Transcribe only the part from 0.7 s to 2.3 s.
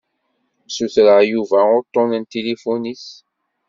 Sutreɣ Yuba uṭṭun n